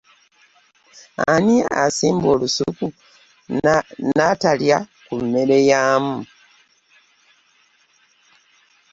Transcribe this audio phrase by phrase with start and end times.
[1.31, 2.85] Ani asimba olusuku
[4.15, 6.17] n'atalya ku mmere yaamu?